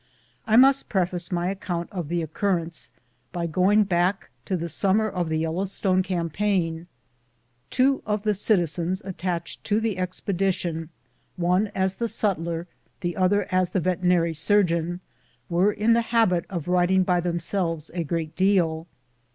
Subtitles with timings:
[0.47, 2.89] I must preface my account of the occurrence
[3.31, 6.87] by going back to the summer of the Yellowstone campaign.
[7.69, 10.89] Two of the citizens attached to the expedition,
[11.35, 12.65] one as the sutler,
[13.01, 15.01] the other as the veterinary surgeon,
[15.49, 18.87] were in the Jiabit of riding by themselves a great deal.